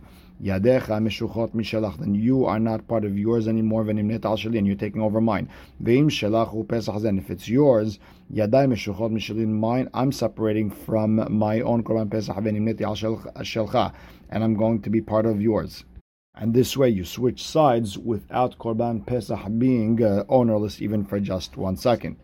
Yadecha 0.42 0.98
Meshuchot 1.00 1.52
Mishalach, 1.54 1.96
then 1.98 2.12
you 2.12 2.46
are 2.46 2.58
not 2.58 2.88
part 2.88 3.04
of 3.04 3.16
yours 3.16 3.46
anymore, 3.46 3.84
Venimnet 3.84 4.24
Al 4.24 4.36
Sheli, 4.36 4.58
and 4.58 4.66
you're 4.66 4.74
taking 4.74 5.00
over 5.00 5.20
mine. 5.20 5.48
Veim 5.80 6.06
Shalach 6.06 6.68
Pesach 6.68 6.96
Zeh, 6.96 7.16
if 7.16 7.30
it's 7.30 7.48
yours, 7.48 8.00
Yadai 8.32 8.66
Meshuchot 8.66 9.12
Mishalin, 9.12 9.50
mine, 9.50 9.88
I'm 9.94 10.10
separating 10.10 10.70
from 10.72 11.32
my 11.32 11.60
own 11.60 11.84
Korban 11.84 12.10
Pesach, 12.10 12.34
Venimnet 12.34 12.80
Al 12.80 12.96
Shelcha, 12.96 13.92
and 14.30 14.42
I'm 14.42 14.56
going 14.56 14.82
to 14.82 14.90
be 14.90 15.00
part 15.00 15.26
of 15.26 15.40
yours. 15.40 15.84
And 16.34 16.52
this 16.52 16.76
way 16.76 16.88
you 16.88 17.04
switch 17.04 17.44
sides 17.44 17.96
without 17.96 18.58
Korban 18.58 19.06
Pesach 19.06 19.38
being 19.58 20.02
uh, 20.02 20.24
ownerless 20.28 20.82
even 20.82 21.04
for 21.04 21.20
just 21.20 21.56
one 21.56 21.76
second. 21.76 22.16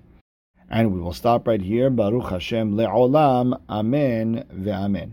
And 0.69 0.93
we 0.93 1.00
will 1.00 1.12
stop 1.12 1.47
right 1.47 1.61
here. 1.61 1.90
Baruch 1.90 2.31
Hashem 2.31 2.73
le'olam. 2.75 3.61
Amen 3.69 4.45
ve'amen. 4.52 5.12